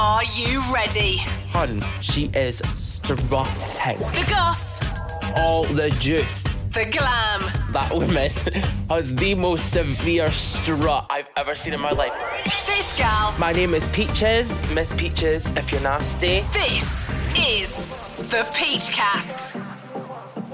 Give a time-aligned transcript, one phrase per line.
[0.00, 1.16] Are you ready?
[1.50, 3.98] Hun, she is strutting.
[4.14, 4.80] The goss,
[5.36, 6.44] All the juice.
[6.72, 7.40] the glam,
[7.72, 8.30] That woman
[8.90, 12.14] has the most severe strut I've ever seen in my life.
[12.44, 13.34] this gal.
[13.40, 16.42] My name is Peaches, Miss Peaches, if you're nasty.
[16.52, 17.96] This is
[18.30, 19.56] the Peach Cast.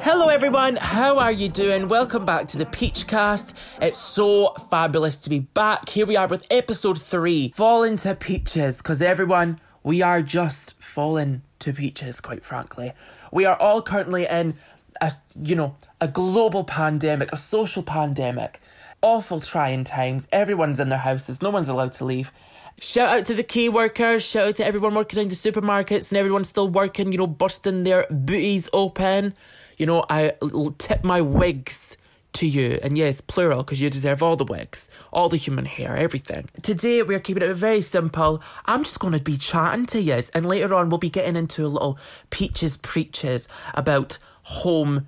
[0.07, 0.77] Hello, everyone.
[0.77, 1.89] How are you doing?
[1.89, 3.55] Welcome back to the Peachcast.
[3.81, 5.89] It's so fabulous to be back.
[5.89, 8.77] Here we are with episode three, Falling to Peaches.
[8.77, 12.21] Because everyone, we are just falling to peaches.
[12.21, 12.93] Quite frankly,
[13.33, 14.57] we are all currently in
[15.01, 18.61] a you know a global pandemic, a social pandemic.
[19.01, 20.29] Awful trying times.
[20.31, 21.41] Everyone's in their houses.
[21.41, 22.31] No one's allowed to leave.
[22.79, 24.23] Shout out to the key workers.
[24.23, 27.11] Shout out to everyone working in the supermarkets and everyone still working.
[27.11, 29.33] You know, busting their booties open.
[29.79, 31.97] You know, I l- tip my wigs
[32.35, 32.79] to you.
[32.83, 36.49] And yes, plural, because you deserve all the wigs, all the human hair, everything.
[36.63, 38.43] Today, we're keeping it very simple.
[38.67, 40.21] I'm just going to be chatting to you.
[40.35, 41.99] And later on, we'll be getting into a little
[42.31, 45.07] peaches preaches about home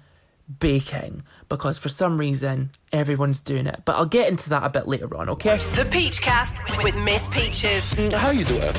[0.61, 1.23] baking.
[1.49, 3.83] Because for some reason, everyone's doing it.
[3.85, 5.59] But I'll get into that a bit later on, okay?
[5.75, 8.01] The Peach Cast with Miss Peaches.
[8.13, 8.75] How you doing?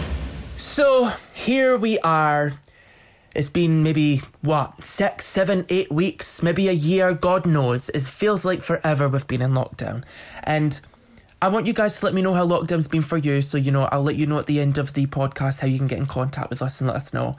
[0.55, 2.53] So here we are.
[3.37, 7.13] It's been maybe what six, seven, eight weeks, maybe a year.
[7.13, 7.89] God knows.
[7.89, 10.03] It feels like forever we've been in lockdown,
[10.43, 10.81] and
[11.39, 13.43] I want you guys to let me know how lockdown's been for you.
[13.43, 15.77] So you know, I'll let you know at the end of the podcast how you
[15.77, 17.35] can get in contact with us and let us know.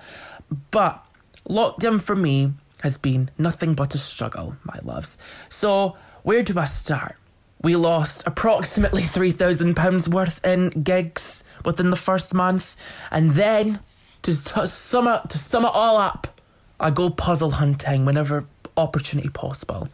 [0.71, 1.05] But
[1.49, 5.19] lockdown for me has been nothing but a struggle, my loves.
[5.49, 7.17] So where do I start?
[7.61, 12.77] We lost approximately £3,000 worth in gigs within the first month.
[13.11, 13.81] And then,
[14.23, 16.41] to, s- sum it, to sum it all up,
[16.81, 19.89] I go puzzle hunting whenever opportunity possible.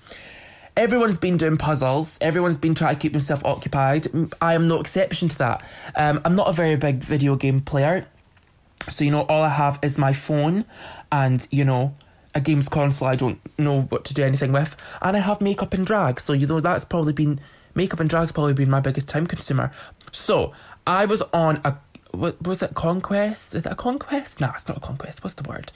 [0.77, 2.19] Everyone's been doing puzzles.
[2.21, 4.09] Everyone's been trying to keep themselves occupied.
[4.43, 5.65] I am no exception to that.
[5.95, 8.07] Um, I'm not a very big video game player.
[8.89, 10.65] So, you know, all I have is my phone
[11.13, 11.95] and, you know,
[12.35, 14.77] a games console I don't know what to do anything with.
[15.01, 16.19] And I have makeup and drag.
[16.19, 17.39] So, you know, that's probably been,
[17.77, 19.71] makeup and drag's probably been my biggest time consumer.
[20.11, 20.53] So,
[20.87, 21.77] I was on a,
[22.15, 23.55] what was it, Conquest?
[23.55, 24.41] Is it a Conquest?
[24.41, 25.23] No, it's not a Conquest.
[25.23, 25.73] What's the word?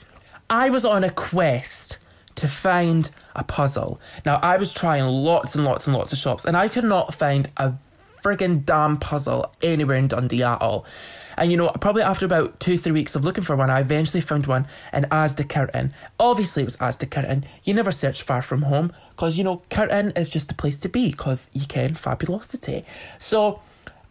[0.49, 1.99] I was on a quest
[2.35, 3.99] to find a puzzle.
[4.25, 7.13] Now, I was trying lots and lots and lots of shops, and I could not
[7.13, 7.73] find a
[8.23, 10.85] friggin' damn puzzle anywhere in Dundee at all.
[11.37, 14.19] And you know, probably after about two, three weeks of looking for one, I eventually
[14.19, 15.93] found one in Asda Kirkton.
[16.19, 17.45] Obviously, it was Asda Kirkton.
[17.63, 20.89] You never search far from home because you know, Kirkton is just the place to
[20.89, 22.83] be because you can fabulosity.
[23.19, 23.61] So,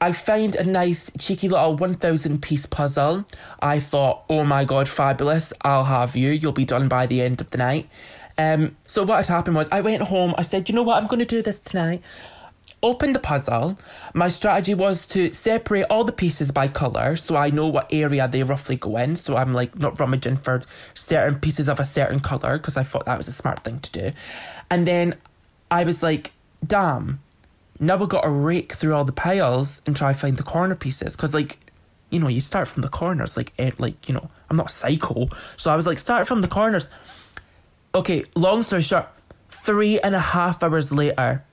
[0.01, 3.25] I found a nice, cheeky little 1,000 piece puzzle.
[3.61, 6.31] I thought, oh my god, fabulous, I'll have you.
[6.31, 7.89] You'll be done by the end of the night.
[8.37, 11.09] Um, so, what had happened was, I went home, I said, you know what, I'm
[11.09, 12.03] going to do this tonight.
[12.81, 13.77] Opened the puzzle.
[14.15, 18.29] My strategy was to separate all the pieces by colour so I know what area
[18.29, 19.17] they roughly go in.
[19.17, 20.63] So I'm like not rummaging for
[20.95, 23.91] certain pieces of a certain colour because I thought that was a smart thing to
[23.91, 24.13] do.
[24.71, 25.15] And then
[25.73, 26.31] I was like,
[26.65, 27.19] damn,
[27.81, 31.17] now we've got to rake through all the piles and try find the corner pieces
[31.17, 31.59] because like
[32.11, 34.73] you know you start from the corners like eh, like you know i'm not a
[34.73, 35.29] psycho.
[35.57, 36.89] So i was like start from the corners.
[37.95, 39.09] Okay long story short
[39.51, 41.45] three and a half hours later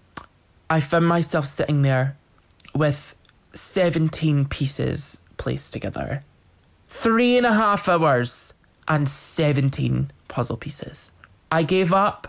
[0.69, 2.17] i found myself sitting there
[2.73, 3.15] with
[3.55, 6.23] 17 pieces placed together.
[6.89, 8.53] Three and a half hours
[8.87, 11.11] and 17 puzzle pieces.
[11.51, 12.27] I gave up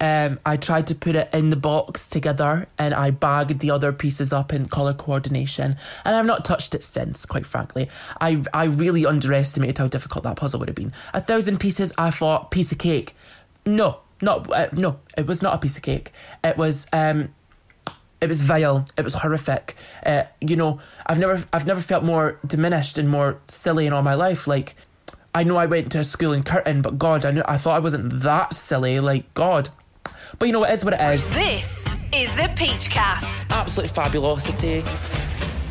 [0.00, 3.92] um, I tried to put it in the box together and I bagged the other
[3.92, 7.88] pieces up in colour coordination and I've not touched it since, quite frankly.
[8.20, 10.92] I, I really underestimated how difficult that puzzle would have been.
[11.12, 13.14] A thousand pieces, I thought, piece of cake.
[13.64, 16.12] No, not, uh, no, it was not a piece of cake.
[16.42, 17.34] It was, um,
[18.20, 18.86] it was vile.
[18.96, 19.76] It was horrific.
[20.04, 24.02] Uh, you know, I've never, I've never felt more diminished and more silly in all
[24.02, 24.46] my life.
[24.46, 24.74] Like,
[25.34, 27.80] I know I went to school in Kirkton, but God, I knew, I thought I
[27.80, 29.00] wasn't that silly.
[29.00, 29.68] Like, God.
[30.38, 31.34] But you know, it is what it is.
[31.34, 33.50] This is the Peach Cast.
[33.50, 34.84] Absolute fabulosity.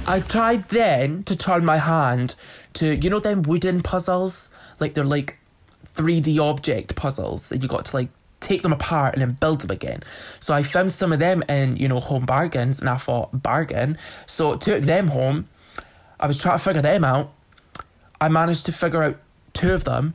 [0.05, 2.35] I tried then to turn my hand
[2.73, 4.49] to, you know, them wooden puzzles?
[4.79, 5.37] Like, they're like
[5.93, 8.09] 3D object puzzles, and you got to like
[8.39, 10.01] take them apart and then build them again.
[10.39, 13.97] So I found some of them in, you know, home bargains, and I thought, bargain.
[14.25, 15.47] So took them home.
[16.19, 17.33] I was trying to figure them out.
[18.19, 19.19] I managed to figure out
[19.53, 20.13] two of them,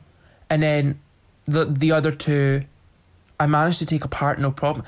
[0.49, 0.99] and then
[1.45, 2.61] the the other two,
[3.39, 4.85] I managed to take apart no problem.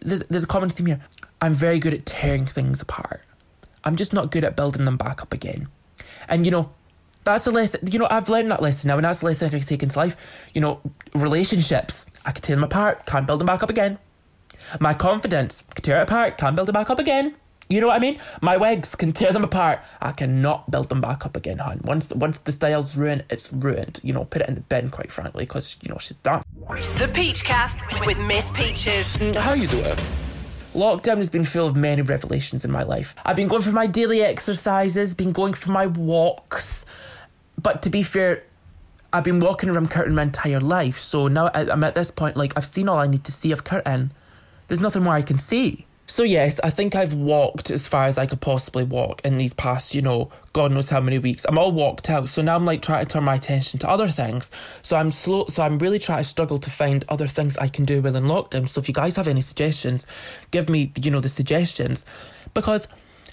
[0.00, 1.00] There's there's a common theme here.
[1.40, 3.22] I'm very good at tearing things apart.
[3.84, 5.68] I'm just not good at building them back up again.
[6.28, 6.70] And you know,
[7.24, 7.80] that's a lesson.
[7.90, 9.98] You know, I've learned that lesson now, and that's a lesson I can take into
[9.98, 10.50] life.
[10.54, 10.80] You know,
[11.14, 13.98] relationships, I can tear them apart, can't build them back up again.
[14.80, 17.36] My confidence, can tear it apart, can't build it back up again.
[17.68, 18.18] You know what I mean?
[18.42, 19.80] My wigs can tear them apart.
[20.00, 21.80] I cannot build them back up again, hun.
[21.84, 24.00] Once once the style's ruined, it's ruined.
[24.02, 26.42] You know, put it in the bin, quite frankly, because you know she's done.
[26.72, 29.22] The Peachcast with Miss Peaches.
[29.22, 29.94] Mm, how you doing?
[30.74, 33.14] Lockdown has been full of many revelations in my life.
[33.26, 36.86] I've been going for my daily exercises, been going for my walks,
[37.60, 38.44] but to be fair,
[39.12, 40.96] I've been walking around Kirkton my entire life.
[40.96, 43.52] So now I- I'm at this point, like I've seen all I need to see
[43.52, 44.12] of Kirkton.
[44.68, 45.84] There's nothing more I can see.
[46.06, 49.54] So yes, I think I've walked as far as I could possibly walk in these
[49.54, 51.46] past, you know, God knows how many weeks.
[51.48, 52.28] I'm all walked out.
[52.28, 54.50] So now I'm like trying to turn my attention to other things.
[54.82, 57.84] So I'm slow so I'm really trying to struggle to find other things I can
[57.84, 58.68] do while in lockdown.
[58.68, 60.06] So if you guys have any suggestions,
[60.50, 62.04] give me, you know, the suggestions.
[62.52, 62.88] Because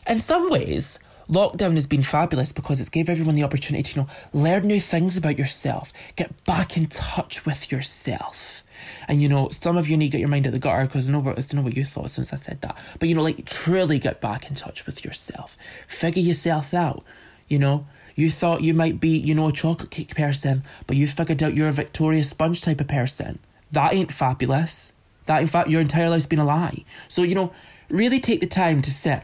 [0.07, 0.99] in some ways,
[1.29, 4.79] lockdown has been fabulous because it's gave everyone the opportunity to, you know, learn new
[4.79, 8.63] things about yourself, get back in touch with yourself.
[9.07, 11.07] And you know, some of you need to get your mind out the gutter because
[11.07, 12.77] I know what I know what you thought since I said that.
[12.99, 15.57] But you know, like truly get back in touch with yourself.
[15.87, 17.03] Figure yourself out.
[17.47, 21.07] You know, you thought you might be, you know, a chocolate cake person, but you
[21.07, 23.39] figured out you're a Victoria Sponge type of person.
[23.71, 24.93] That ain't fabulous.
[25.25, 26.83] That in fact your entire life's been a lie.
[27.07, 27.53] So, you know,
[27.89, 29.23] really take the time to sit,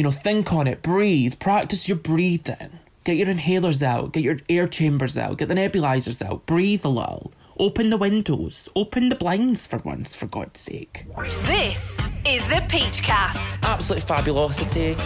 [0.00, 2.78] you know, think on it, breathe, practice your breathing.
[3.04, 6.88] Get your inhalers out, get your air chambers out, get the nebulizers out, breathe a
[6.88, 7.34] little.
[7.58, 11.04] Open the windows, open the blinds for once, for God's sake.
[11.42, 13.62] This is the Peachcast.
[13.62, 14.96] Absolute fabulosity.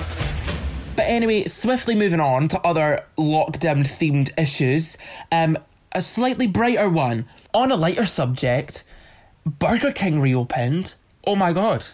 [0.95, 4.97] But anyway, swiftly moving on to other lockdown themed issues.
[5.33, 5.59] Um,
[5.91, 7.27] a slightly brighter one.
[7.53, 8.85] On a lighter subject,
[9.45, 10.95] Burger King reopened.
[11.27, 11.85] Oh my god.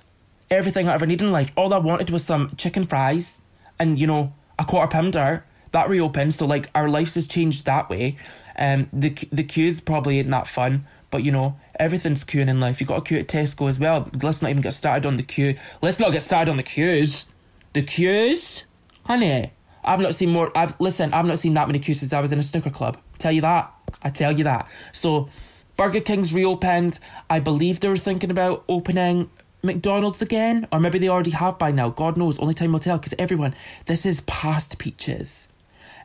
[0.50, 1.52] Everything I ever needed in life.
[1.56, 3.40] All I wanted was some chicken fries
[3.78, 5.44] and, you know, a quarter pounder.
[5.72, 8.16] That reopened, so like our lives has changed that way.
[8.58, 12.80] Um, the the queues probably ain't that fun, but you know everything's queuing in life.
[12.80, 14.10] You got a queue at Tesco as well.
[14.20, 15.54] Let's not even get started on the queue.
[15.80, 17.26] Let's not get started on the queues.
[17.72, 18.64] The queues,
[19.04, 19.52] honey.
[19.84, 20.50] I've not seen more.
[20.56, 21.14] I've listen.
[21.14, 22.98] I've not seen that many queues since I was in a snooker club.
[23.18, 23.72] Tell you that.
[24.02, 24.70] I tell you that.
[24.92, 25.28] So,
[25.76, 26.98] Burger King's reopened.
[27.30, 29.30] I believe they were thinking about opening
[29.62, 31.90] McDonald's again, or maybe they already have by now.
[31.90, 32.38] God knows.
[32.38, 32.98] Only time will tell.
[32.98, 33.54] Because everyone,
[33.86, 35.48] this is past peaches,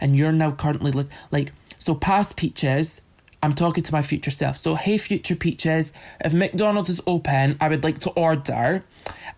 [0.01, 0.91] and you're now currently
[1.31, 3.01] like so past peaches.
[3.43, 4.57] I'm talking to my future self.
[4.57, 8.83] So, hey, future peaches, if McDonald's is open, I would like to order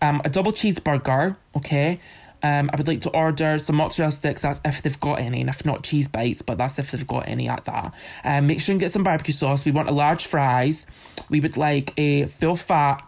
[0.02, 2.00] um, a double cheeseburger, okay?
[2.42, 5.50] Um, I would like to order some mozzarella sticks, that's if they've got any, and
[5.50, 7.96] if not, cheese bites, but that's if they've got any at that.
[8.24, 9.66] Um, make sure and get some barbecue sauce.
[9.66, 10.86] We want a large fries.
[11.30, 13.04] We would like a full fat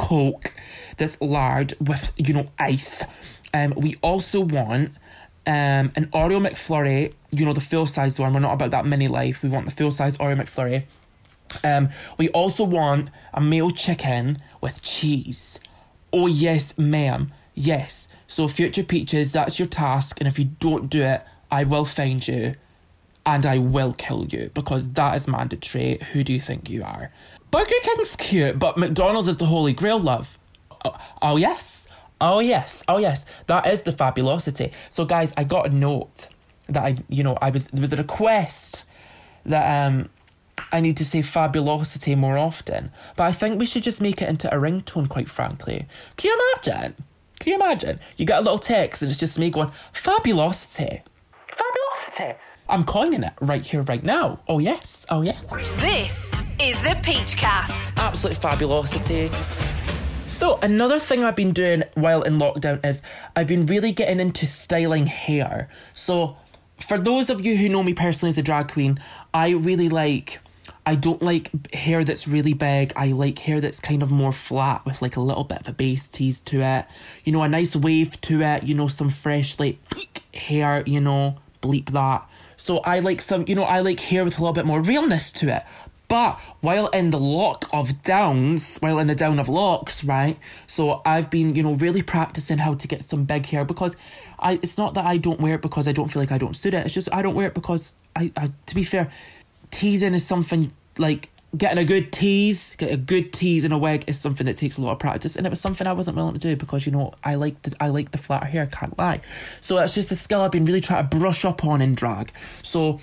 [0.00, 0.52] Coke
[0.96, 3.04] that's large with, you know, ice.
[3.52, 4.92] Um, we also want
[5.46, 8.32] um, an Oreo McFlurry, you know, the full size one.
[8.32, 9.42] We're not about that mini life.
[9.42, 10.84] We want the full size Oreo McFlurry.
[11.64, 15.60] Um, we also want a meal chicken with cheese.
[16.12, 17.30] Oh, yes, ma'am.
[17.54, 18.08] Yes.
[18.26, 20.18] So, future peaches, that's your task.
[20.20, 22.54] And if you don't do it, I will find you
[23.26, 25.98] and I will kill you because that is mandatory.
[26.12, 27.12] Who do you think you are?
[27.50, 30.38] Burger King's cute, but McDonald's is the holy grail, love.
[30.84, 31.88] Oh, oh yes.
[32.20, 32.84] Oh yes.
[32.88, 33.24] Oh yes.
[33.46, 34.72] That is the fabulosity.
[34.88, 36.28] So guys, I got a note
[36.68, 38.84] that I, you know, I was there was a request
[39.44, 40.10] that um
[40.72, 42.92] I need to say fabulosity more often.
[43.16, 45.86] But I think we should just make it into a ringtone, quite frankly.
[46.16, 46.94] Can you imagine?
[47.38, 47.98] Can you imagine?
[48.16, 51.02] You get a little text and it's just me going, fabulosity.
[51.48, 52.38] Fabulosity.
[52.70, 54.38] I'm coining it right here, right now.
[54.46, 55.04] Oh yes.
[55.10, 55.42] Oh yes.
[55.82, 57.96] This is the Peachcast.
[57.98, 59.28] absolute fabulosity.
[60.28, 63.02] So, another thing I've been doing while in lockdown is
[63.34, 65.68] I've been really getting into styling hair.
[65.92, 66.36] So,
[66.78, 69.00] for those of you who know me personally as a drag queen,
[69.34, 70.38] I really like.
[70.86, 72.92] I don't like hair that's really big.
[72.96, 75.72] I like hair that's kind of more flat with like a little bit of a
[75.72, 76.86] base tease to it.
[77.24, 78.62] You know, a nice wave to it.
[78.62, 79.78] You know, some fresh like
[80.34, 80.84] hair.
[80.86, 82.28] You know, bleep that.
[82.60, 83.46] So I like some.
[83.48, 85.62] You know, I like hair with a little bit more realness to it.
[86.08, 90.36] But while in the lock of downs, while in the down of locks, right?
[90.66, 93.96] So I've been, you know, really practicing how to get some big hair because
[94.38, 96.54] I it's not that I don't wear it because I don't feel like I don't
[96.54, 96.84] suit it.
[96.84, 99.10] It's just I don't wear it because I, I to be fair,
[99.70, 104.04] teasing is something like getting a good tease, get a good tease in a wig
[104.06, 106.34] is something that takes a lot of practice, and it was something I wasn't willing
[106.34, 108.96] to do because you know I like the I like the flat hair, I can't
[108.98, 109.20] lie.
[109.60, 112.32] So that's just a skill I've been really trying to brush up on in drag.
[112.62, 113.00] So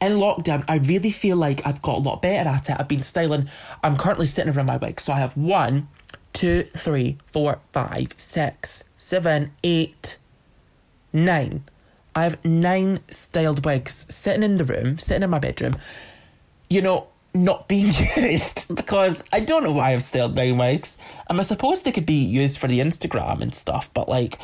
[0.00, 2.76] in lockdown, I really feel like I've got a lot better at it.
[2.78, 3.48] I've been styling.
[3.82, 5.88] I'm currently sitting around my wig, so I have one,
[6.32, 10.18] two, three, four, five, six, seven, eight,
[11.12, 11.64] nine.
[12.14, 15.76] I have nine styled wigs sitting in the room, sitting in my bedroom.
[16.68, 17.08] You know,
[17.44, 20.98] not being used because I don't know why I've styled nine wigs.
[21.30, 23.92] Am I supposed they could be used for the Instagram and stuff?
[23.94, 24.38] But like,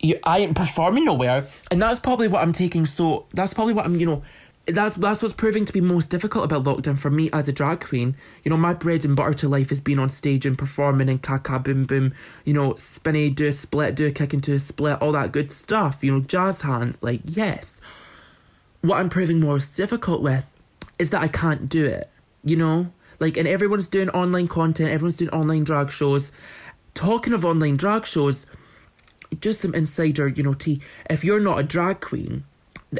[0.00, 1.46] you, I ain't performing nowhere.
[1.70, 2.86] And that's probably what I'm taking.
[2.86, 4.22] So that's probably what I'm, you know,
[4.66, 7.80] that's that's what's proving to be most difficult about lockdown for me as a drag
[7.80, 8.16] queen.
[8.44, 11.22] You know, my bread and butter to life is being on stage and performing and
[11.22, 12.14] caca boom boom,
[12.44, 15.52] you know, spinny, do a split, do a kick into a split, all that good
[15.52, 17.80] stuff, you know, jazz hands, like yes.
[18.80, 20.53] What I'm proving most difficult with
[20.98, 22.10] is that I can't do it,
[22.44, 22.92] you know?
[23.20, 26.32] Like and everyone's doing online content, everyone's doing online drag shows.
[26.94, 28.46] Talking of online drag shows,
[29.40, 30.80] just some insider, you know, tea.
[31.08, 32.44] If you're not a drag queen,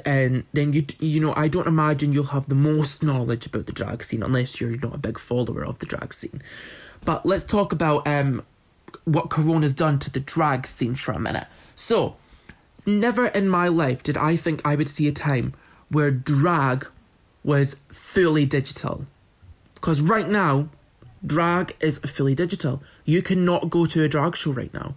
[0.05, 3.73] and then you you know I don't imagine you'll have the most knowledge about the
[3.73, 6.43] drag scene unless you're not a big follower of the drag scene.
[7.05, 8.43] But let's talk about um
[9.05, 11.47] what Corona's done to the drag scene for a minute.
[11.75, 12.17] So,
[12.87, 15.55] never in my life did I think I would see a time
[15.89, 16.87] where drag
[17.45, 19.07] was fully digital.
[19.75, 20.71] Because right now,
[21.25, 22.83] drag is fully digital.
[23.05, 24.95] You cannot go to a drag show right now.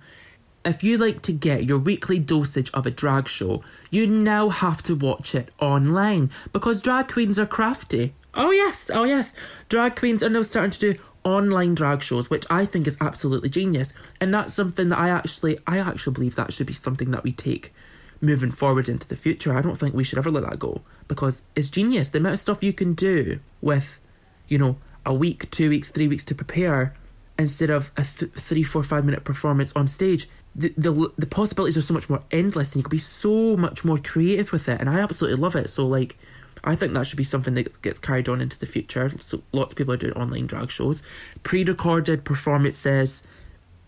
[0.65, 4.81] If you like to get your weekly dosage of a drag show, you now have
[4.83, 8.13] to watch it online because drag queens are crafty.
[8.33, 9.33] Oh, yes, oh, yes.
[9.69, 13.49] Drag queens are now starting to do online drag shows, which I think is absolutely
[13.49, 13.93] genius.
[14.19, 17.31] And that's something that I actually, I actually believe that should be something that we
[17.31, 17.73] take
[18.21, 19.55] moving forward into the future.
[19.55, 22.09] I don't think we should ever let that go because it's genius.
[22.09, 23.99] The amount of stuff you can do with,
[24.47, 26.93] you know, a week, two weeks, three weeks to prepare
[27.39, 31.77] instead of a th- three, four, five minute performance on stage the, the the possibilities
[31.77, 34.81] are so much more endless and you can be so much more creative with it
[34.81, 36.17] and I absolutely love it so like
[36.63, 39.73] I think that should be something that gets carried on into the future so lots
[39.73, 41.03] of people are doing online drag shows
[41.43, 43.21] pre-recorded performances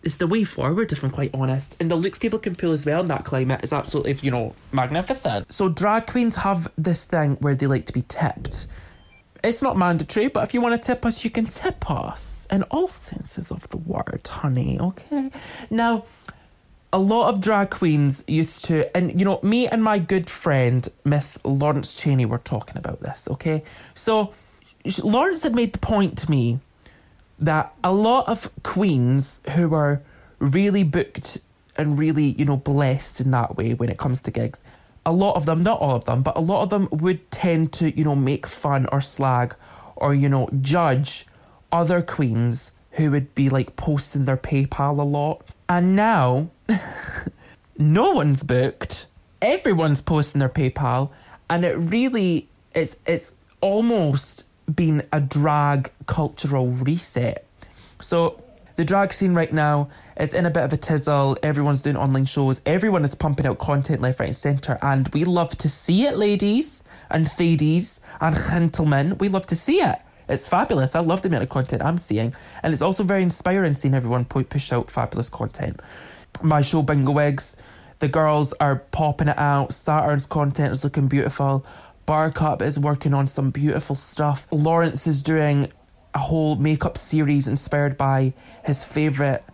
[0.02, 2.86] it's the way forward if I'm quite honest and the looks people can pull as
[2.86, 7.36] well in that climate is absolutely you know magnificent so drag queens have this thing
[7.40, 8.66] where they like to be tipped
[9.42, 12.62] it's not mandatory, but if you want to tip us, you can tip us in
[12.64, 15.30] all senses of the word, honey, okay?
[15.70, 16.04] Now,
[16.92, 20.86] a lot of drag queens used to, and you know, me and my good friend,
[21.04, 23.62] Miss Lawrence Cheney, were talking about this, okay?
[23.94, 24.32] So,
[25.02, 26.58] Lawrence had made the point to me
[27.40, 30.02] that a lot of queens who were
[30.38, 31.40] really booked
[31.76, 34.62] and really, you know, blessed in that way when it comes to gigs,
[35.06, 37.72] a lot of them, not all of them, but a lot of them would tend
[37.72, 39.54] to, you know, make fun or slag
[39.96, 41.26] or, you know, judge
[41.72, 45.42] other queens who would be like posting their PayPal a lot.
[45.68, 46.50] And now,
[47.78, 49.06] no one's booked.
[49.40, 51.10] Everyone's posting their PayPal,
[51.48, 53.32] and it really it's it's
[53.62, 57.46] almost been a drag cultural reset.
[58.00, 58.42] So
[58.76, 61.36] the drag scene right now is in a bit of a tizzle.
[61.42, 62.60] Everyone's doing online shows.
[62.64, 66.16] Everyone is pumping out content left, right, and centre, and we love to see it,
[66.16, 69.18] ladies and fadies and gentlemen.
[69.18, 69.98] We love to see it.
[70.30, 70.94] It's fabulous.
[70.94, 72.32] I love the amount of content I'm seeing.
[72.62, 75.80] And it's also very inspiring seeing everyone push out fabulous content.
[76.40, 77.56] My show, Bingo Wigs,
[77.98, 79.72] the girls are popping it out.
[79.72, 81.66] Saturn's content is looking beautiful.
[82.06, 84.46] Buttercup is working on some beautiful stuff.
[84.50, 85.70] Lawrence is doing
[86.14, 88.32] a whole makeup series inspired by
[88.64, 89.44] his favourite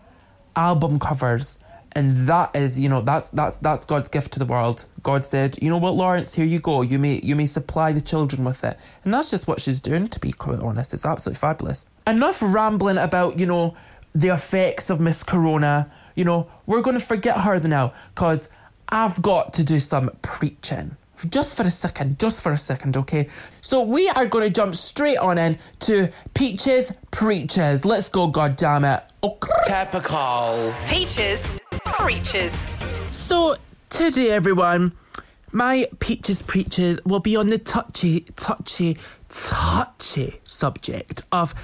[0.54, 1.58] album covers.
[1.92, 4.84] And that is you know that's that's that's god's gift to the world.
[5.02, 6.34] God said you know what lawrence?
[6.34, 6.82] Here you go.
[6.82, 8.78] You may you may supply the children with it.
[9.04, 10.92] And that's just what she's doing to be quite honest.
[10.92, 11.86] It's absolutely fabulous.
[12.06, 13.76] Enough rambling about you know
[14.14, 15.90] the effects of miss corona.
[16.14, 18.48] You know we're going to forget her now because
[18.88, 20.96] i've got to do some preaching
[21.28, 23.28] just for a second, just for a second, okay?
[23.60, 27.84] So we are going to jump straight on in to Peaches Preaches.
[27.84, 29.02] Let's go, God damn it!
[29.22, 29.50] Okay.
[29.66, 30.74] Typical.
[30.88, 32.70] Peaches Preaches.
[33.12, 33.56] So
[33.90, 34.92] today, everyone,
[35.52, 41.54] my Peaches Preaches will be on the touchy, touchy, touchy subject of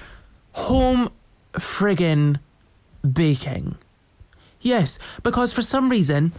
[0.52, 1.10] home
[1.52, 2.38] friggin'
[3.12, 3.76] baking.
[4.60, 6.32] Yes, because for some reason,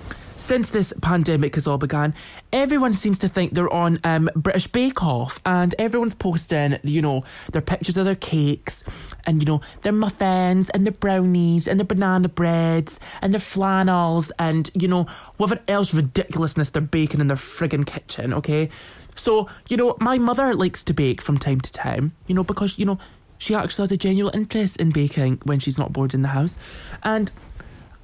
[0.44, 2.14] since this pandemic has all begun,
[2.52, 7.24] everyone seems to think they're on um, British Bake Off and everyone's posting, you know,
[7.54, 8.84] their pictures of their cakes
[9.26, 14.34] and, you know, their muffins and their brownies and their banana breads and their flannels
[14.38, 15.08] and, you know,
[15.38, 18.70] whatever else ridiculousness they're baking in their friggin' kitchen, okay?
[19.16, 22.78] So, you know, my mother likes to bake from time to time, you know, because,
[22.78, 23.00] you know,
[23.38, 26.58] she actually has a genuine interest in baking when she's not bored in the house.
[27.02, 27.32] And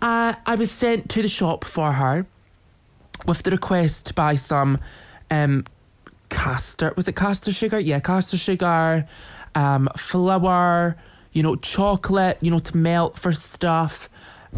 [0.02, 2.26] uh, I was sent to the shop for her
[3.26, 4.80] with the request to buy some
[5.30, 5.66] um,
[6.30, 6.94] caster.
[6.96, 7.80] Was it caster sugar?
[7.80, 9.08] Yeah, caster sugar,
[9.56, 10.96] um, flour,
[11.34, 14.10] you know, chocolate, you know, to melt for stuff.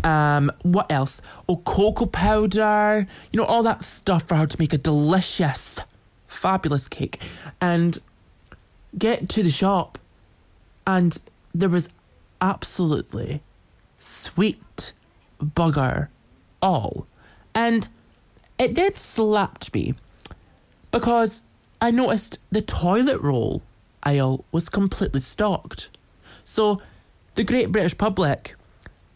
[0.04, 1.22] Um, what else?
[1.50, 5.82] Oh, cocoa powder, you know, all that stuff for her to make a delicious,
[6.28, 7.20] fabulous cake.
[7.60, 7.98] And
[8.98, 9.98] get to the shop,
[10.86, 11.18] and
[11.54, 11.90] there was
[12.40, 13.42] absolutely
[14.00, 14.94] sweet
[15.42, 16.10] bugger
[16.62, 17.08] all.
[17.54, 17.90] And
[18.58, 19.96] it did slapped me
[20.92, 21.44] because
[21.82, 23.62] I noticed the toilet roll
[24.04, 25.90] aisle was completely stocked.
[26.44, 26.82] So
[27.36, 28.56] the great British public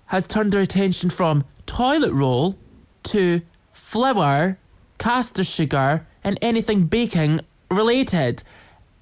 [0.08, 2.58] has turned their attention from toilet roll
[3.04, 3.42] to
[3.74, 4.58] flour,
[4.98, 8.44] caster sugar, and anything baking related.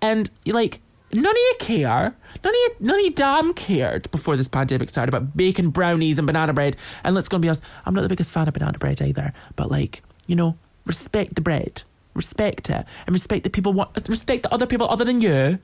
[0.01, 0.81] And like,
[1.13, 2.15] none of you care.
[2.43, 6.17] None of you, none of you damn cared before this pandemic started about bacon brownies
[6.17, 6.77] and banana bread.
[7.03, 9.33] And let's go and be honest, I'm not the biggest fan of banana bread either.
[9.55, 14.43] But like, you know, respect the bread, respect it, and respect the people want respect
[14.43, 15.59] the other people other than you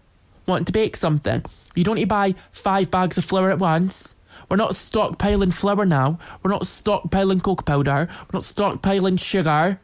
[0.45, 1.43] want to bake something.
[1.75, 4.15] You don't need to buy five bags of flour at once.
[4.49, 6.17] We're not stockpiling flour now.
[6.41, 8.07] We're not stockpiling cocoa powder.
[8.09, 9.79] We're not stockpiling sugar.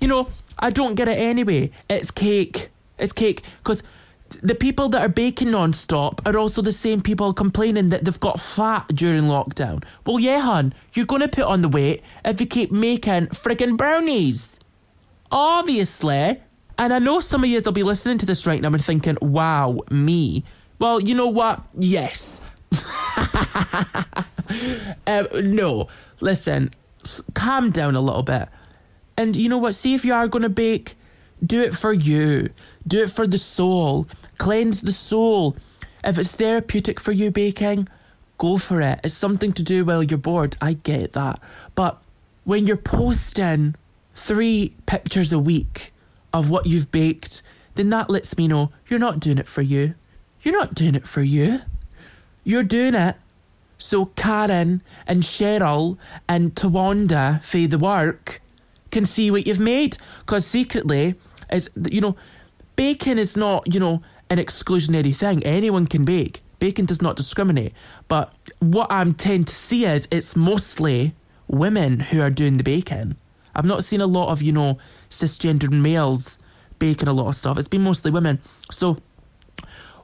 [0.00, 1.70] You know, I don't get it anyway.
[1.88, 2.70] It's cake.
[2.98, 3.82] It's cake because
[4.42, 8.40] the people that are baking non-stop are also the same people complaining that they've got
[8.40, 9.84] fat during lockdown.
[10.06, 13.76] Well, yeah, hun, you're going to put on the weight if you keep making friggin'
[13.76, 14.60] brownies.
[15.30, 16.40] Obviously.
[16.78, 19.16] And I know some of you will be listening to this right now and thinking,
[19.20, 20.44] wow, me.
[20.78, 21.60] Well, you know what?
[21.76, 22.40] Yes.
[25.06, 25.88] um, no,
[26.20, 26.72] listen,
[27.34, 28.48] calm down a little bit.
[29.16, 29.74] And you know what?
[29.74, 30.94] See if you are going to bake,
[31.44, 32.48] do it for you.
[32.86, 34.06] Do it for the soul.
[34.38, 35.56] Cleanse the soul.
[36.04, 37.88] If it's therapeutic for you baking,
[38.38, 39.00] go for it.
[39.04, 40.56] It's something to do while you're bored.
[40.60, 41.40] I get that.
[41.74, 42.02] But
[42.44, 43.74] when you're posting
[44.14, 45.92] three pictures a week
[46.32, 47.42] of what you've baked,
[47.74, 49.94] then that lets me know you're not doing it for you.
[50.42, 51.60] You're not doing it for you.
[52.44, 53.16] You're doing it
[53.78, 55.96] so Karen and Cheryl
[56.28, 58.40] and Tawanda for the work
[58.90, 59.98] can see what you've made.
[60.20, 61.14] Because secretly,
[61.50, 62.16] it's, you know,
[62.76, 65.42] baking is not, you know, an exclusionary thing.
[65.44, 66.42] Anyone can bake.
[66.58, 67.72] Baking does not discriminate.
[68.08, 71.14] But what I'm tend to see is it's mostly
[71.46, 73.16] women who are doing the baking.
[73.54, 74.78] I've not seen a lot of, you know,
[75.10, 76.38] cisgendered males
[76.78, 77.58] baking a lot of stuff.
[77.58, 78.40] It's been mostly women.
[78.70, 78.98] So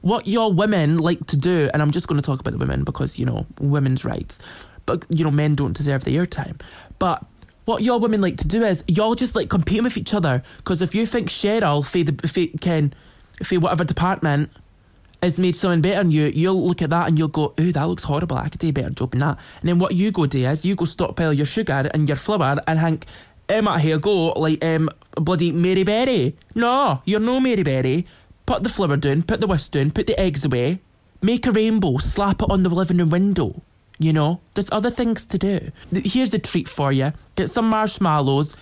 [0.00, 2.84] what your women like to do, and I'm just going to talk about the women
[2.84, 4.40] because, you know, women's rights,
[4.86, 6.60] but, you know, men don't deserve the airtime.
[6.98, 7.24] But
[7.64, 10.42] what your women like to do is y'all just like compete with each other.
[10.58, 12.94] Because if you think Cheryl, for the, for, can,
[13.42, 14.50] for whatever department,
[15.22, 17.84] has made something better than you, you'll look at that and you'll go, ooh, that
[17.84, 18.36] looks horrible.
[18.36, 19.38] I could do a better job than that.
[19.60, 22.58] And then what you go do is you go stockpile your sugar and your flour
[22.66, 23.06] and think,
[23.48, 26.36] Emma, here go, like, um, bloody Mary Berry.
[26.54, 28.06] No, you're no Mary Berry.
[28.46, 30.80] Put the flour down, put the whisk down, put the eggs away,
[31.22, 33.62] make a rainbow, slap it on the living room window.
[33.98, 35.70] You know, there's other things to do.
[35.92, 38.56] Here's a treat for you get some marshmallows,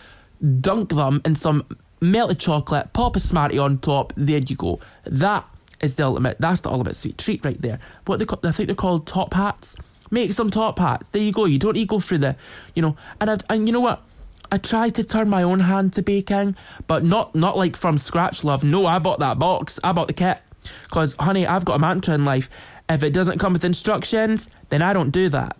[0.61, 1.64] dunk them in some
[2.01, 4.79] melted chocolate, pop a Smartie on top, there you go.
[5.05, 5.49] That
[5.81, 7.79] is the ultimate, that's the ultimate sweet treat right there.
[8.07, 9.77] What they call, I think they're called top hats.
[10.11, 11.09] Make some top hats.
[11.09, 11.47] There you go.
[11.47, 12.37] You don't need to go through the,
[12.75, 14.03] you know, and I, and you know what?
[14.51, 18.45] I tried to turn my own hand to baking, but not not like from scratch,
[18.45, 18.62] love.
[18.62, 19.81] No, I bought that box.
[19.83, 20.42] I bought the kit.
[20.90, 22.51] Cause honey, I've got a mantra in life.
[22.93, 25.57] If it doesn't come with instructions, then I don't do that.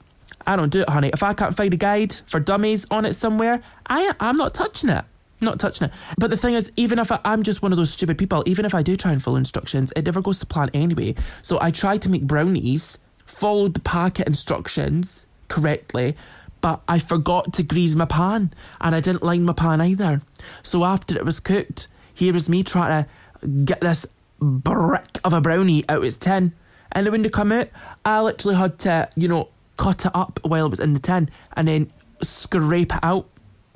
[0.47, 1.11] I don't do it, honey.
[1.12, 4.90] If I can't find a guide for dummies on it somewhere, I I'm not touching
[4.90, 5.05] it.
[5.40, 5.95] Not touching it.
[6.18, 8.64] But the thing is, even if I, I'm just one of those stupid people, even
[8.64, 11.14] if I do try and follow instructions, it never goes to plan anyway.
[11.42, 16.16] So I tried to make brownies, followed the packet instructions correctly,
[16.61, 20.23] but I forgot to grease my pan and I didn't line my pan either.
[20.62, 24.07] So after it was cooked, here was me trying to get this
[24.40, 26.53] brick of a brownie out of its tin.
[26.92, 27.68] And when they come out,
[28.05, 31.28] I literally had to, you know, cut it up while it was in the tin
[31.57, 33.26] and then scrape it out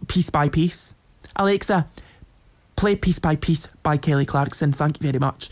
[0.08, 0.94] piece by piece.
[1.34, 1.86] Alexa,
[2.76, 4.72] play Piece by Piece by Kelly Clarkson.
[4.72, 5.50] Thank you very much.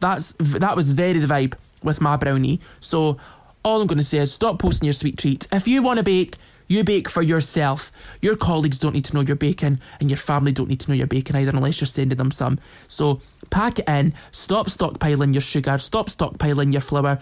[0.00, 2.60] That's that was very the vibe with my brownie.
[2.80, 3.16] So
[3.64, 5.48] all I'm going to say is stop posting your sweet treats.
[5.50, 7.92] If you want to bake, you bake for yourself.
[8.20, 10.96] Your colleagues don't need to know you're baking, and your family don't need to know
[10.96, 12.58] you're baking either, unless you're sending them some.
[12.86, 14.14] So pack it in.
[14.32, 15.78] Stop stockpiling your sugar.
[15.78, 17.18] Stop stockpiling your flour.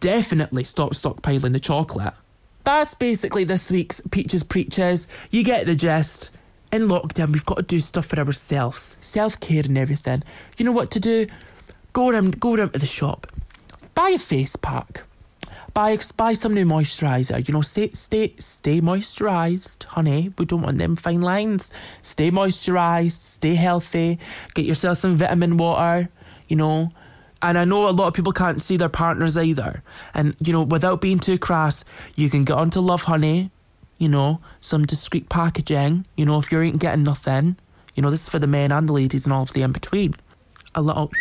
[0.00, 2.14] Definitely stop stockpiling the chocolate.
[2.64, 5.06] That's basically this week's Peaches Preaches.
[5.30, 6.36] You get the gist.
[6.72, 10.24] In lockdown, we've got to do stuff for ourselves, self care and everything.
[10.58, 11.26] You know what to do?
[11.92, 13.28] Go around, go around to the shop,
[13.94, 15.04] buy a face pack
[15.74, 17.46] buy buy some new moisturiser.
[17.46, 20.32] You know, stay stay stay moisturised, honey.
[20.38, 21.72] We don't want them fine lines.
[22.02, 24.18] Stay moisturised, stay healthy.
[24.54, 26.08] Get yourself some vitamin water.
[26.48, 26.90] You know.
[27.42, 29.82] And I know a lot of people can't see their partners either.
[30.14, 31.84] And, you know, without being too crass,
[32.16, 33.50] you can get onto Lovehoney,
[33.98, 36.06] you know, some discreet packaging.
[36.16, 37.56] You know, if you ain't getting nothing,
[37.94, 39.72] you know, this is for the men and the ladies and all of the in
[39.72, 40.14] between.
[40.74, 41.12] A little,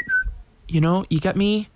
[0.69, 1.67] you know, you get me?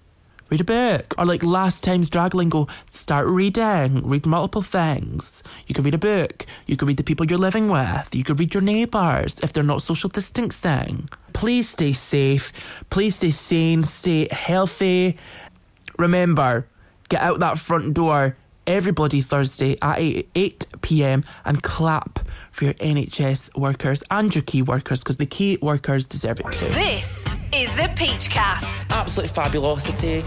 [0.49, 1.13] Read a book.
[1.17, 5.43] Or like last time's drag lingo, start reading, read multiple things.
[5.67, 6.45] You can read a book.
[6.65, 8.13] You can read the people you're living with.
[8.13, 11.09] You can read your neighbours if they're not social distancing.
[11.33, 12.51] Please stay safe.
[12.89, 13.83] Please stay sane.
[13.83, 15.17] Stay healthy.
[15.97, 16.67] Remember,
[17.09, 22.19] get out that front door every bloody Thursday at 8, 8 pm and clap
[22.57, 26.65] for your NHS workers and your key workers because the key workers deserve it too.
[26.65, 28.89] This is the Peachcast.
[28.89, 30.23] Absolute fabulosity.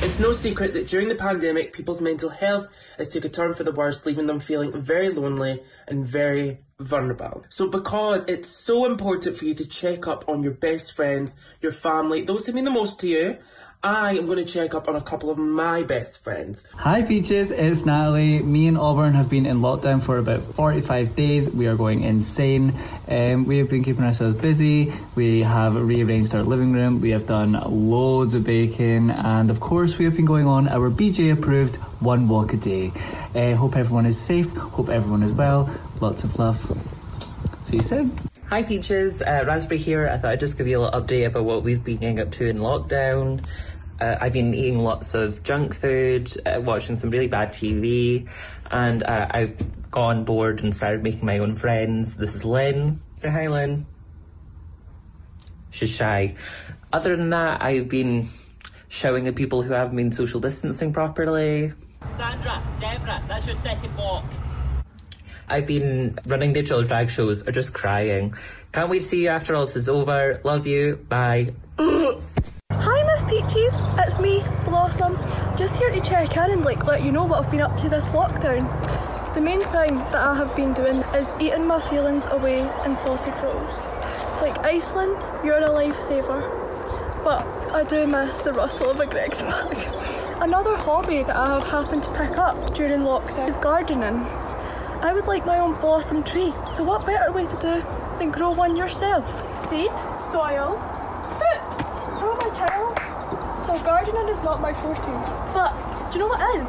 [0.00, 2.66] It's no secret that during the pandemic, people's mental health
[2.98, 7.44] has took a turn for the worse, leaving them feeling very lonely and very vulnerable.
[7.48, 11.72] So because it's so important for you to check up on your best friends, your
[11.72, 13.38] family, those who mean the most to you,
[13.80, 16.66] I am going to check up on a couple of my best friends.
[16.74, 18.40] Hi Peaches, it's Natalie.
[18.42, 21.48] Me and Auburn have been in lockdown for about 45 days.
[21.48, 22.74] We are going insane.
[23.06, 24.92] Um, we have been keeping ourselves busy.
[25.14, 27.00] We have rearranged our living room.
[27.00, 29.10] We have done loads of baking.
[29.10, 32.90] And of course, we have been going on our BJ approved one walk a day.
[33.32, 34.52] Uh, hope everyone is safe.
[34.56, 35.72] Hope everyone is well.
[36.00, 36.58] Lots of love.
[37.62, 38.18] See you soon.
[38.50, 40.08] Hi Peaches, uh, Raspberry here.
[40.08, 42.30] I thought I'd just give you a little update about what we've been getting up
[42.30, 43.44] to in lockdown.
[44.00, 48.28] Uh, I've been eating lots of junk food, uh, watching some really bad TV,
[48.70, 52.16] and uh, I've gone bored and started making my own friends.
[52.16, 53.00] This is Lynn.
[53.16, 53.86] Say hi, Lynn.
[55.70, 56.36] She's shy.
[56.92, 58.28] Other than that, I've been
[58.88, 61.72] showing at people who haven't been social distancing properly.
[62.16, 64.24] Sandra, Deborah, that's your second walk.
[65.48, 68.34] I've been running digital drag shows or just crying.
[68.72, 70.40] Can't wait to see you after all this is over.
[70.44, 70.96] Love you.
[71.08, 71.54] Bye.
[71.78, 73.72] Hi, Miss Peaches.
[73.98, 75.16] It's me, Blossom.
[75.88, 78.68] To check in and like let you know what I've been up to this lockdown.
[79.34, 83.40] The main thing that I have been doing is eating my feelings away in sausage
[83.42, 83.74] rolls.
[84.40, 86.44] Like Iceland, you're a lifesaver.
[87.24, 89.76] But I do miss the rustle of a Greggs bag.
[90.42, 94.20] Another hobby that I have happened to pick up during lockdown is gardening.
[95.02, 97.82] I would like my own blossom tree, so what better way to do
[98.18, 99.24] than grow one yourself?
[99.68, 99.90] Seed,
[100.30, 100.78] soil,
[101.40, 101.60] foot.
[102.20, 102.98] Oh my child.
[103.68, 105.12] So gardening is not my forte.
[105.52, 105.74] But
[106.10, 106.66] do you know what is?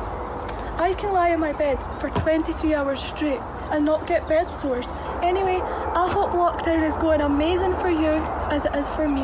[0.80, 3.40] I can lie in my bed for 23 hours straight
[3.72, 4.88] and not get bed sores.
[5.22, 8.12] Anyway, I hope lockdown is going amazing for you
[8.52, 9.22] as it is for me.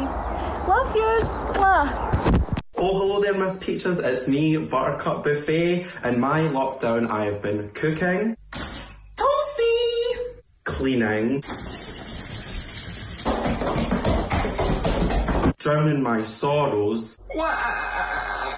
[0.67, 1.19] Love you.
[1.56, 2.15] Mwah.
[2.78, 3.99] Oh, hello there, Miss Peaches.
[3.99, 5.86] It's me, Buttercup Buffet.
[6.04, 8.36] In my lockdown, I have been cooking,
[9.17, 10.15] toasty,
[10.63, 11.41] cleaning,
[15.58, 17.19] drowning my sorrows.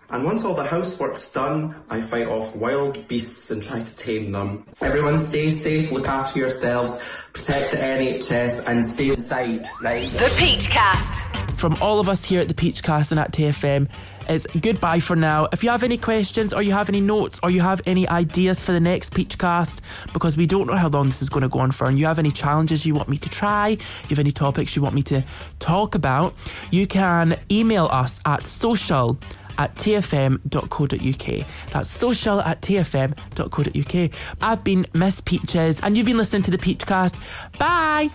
[0.09, 4.31] And once all the housework's done, I fight off wild beasts and try to tame
[4.31, 4.65] them.
[4.79, 6.97] Everyone stay safe, look after yourselves,
[7.33, 10.09] protect the NHS, and stay inside, right?
[10.11, 11.59] The Peachcast.
[11.59, 13.89] From all of us here at the Peachcast and at TFM,
[14.29, 15.49] it's goodbye for now.
[15.51, 18.63] If you have any questions or you have any notes or you have any ideas
[18.63, 19.81] for the next Peachcast,
[20.13, 22.05] because we don't know how long this is going to go on for, and you
[22.05, 25.01] have any challenges you want me to try, you have any topics you want me
[25.03, 25.25] to
[25.59, 26.33] talk about,
[26.71, 29.17] you can email us at social
[29.57, 31.47] at tfm.co.uk.
[31.71, 34.11] That's social at tfm.co.uk.
[34.41, 37.15] I've been Miss Peaches and you've been listening to the Peachcast.
[37.57, 38.09] Bye!